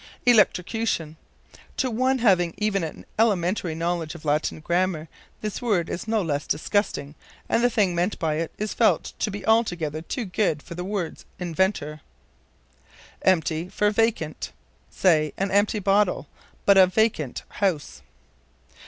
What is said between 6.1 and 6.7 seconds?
less than